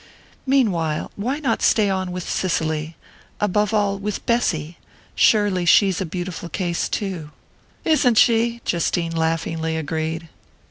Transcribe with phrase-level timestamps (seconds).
[0.47, 2.95] "Meanwhile, why not stay on with Cicely
[3.39, 4.79] above all, with Bessy?
[5.13, 7.29] Surely she's a 'beautiful' case too."
[7.85, 10.27] "Isn't she?" Justine laughingly agreed.